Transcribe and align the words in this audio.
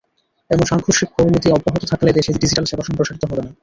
এমন 0.51 0.65
সাংঘর্ষিক 0.65 1.09
করনীতি 1.15 1.47
অব্যাহত 1.51 1.83
থাকলে 1.91 2.09
দেশে 2.17 2.31
ডিজিটাল 2.35 2.65
সেবা 2.67 2.83
সম্প্রসারিত 2.87 3.23
হবে 3.25 3.41
না। 3.45 3.51